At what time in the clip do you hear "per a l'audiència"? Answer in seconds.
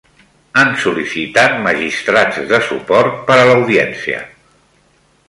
3.29-4.23